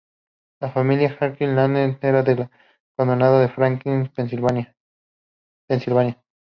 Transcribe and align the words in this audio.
La 0.59 0.71
familia 0.71 1.09
de 1.09 1.17
Harriet 1.27 1.51
Lane 1.53 1.99
era 2.01 2.23
del 2.23 2.49
condado 2.95 3.39
de 3.39 3.49
Franklin, 3.49 4.07
Pensilvania. 4.07 4.75